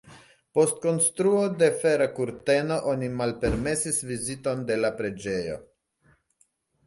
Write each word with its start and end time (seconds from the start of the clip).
Post 0.57 0.77
konstruo 0.83 1.41
de 1.57 1.67
Fera 1.81 2.07
kurteno 2.19 2.77
oni 2.93 3.09
malpermesis 3.19 4.01
viziton 4.13 4.63
de 4.71 4.79
la 4.79 4.91
preĝejo. 5.03 5.59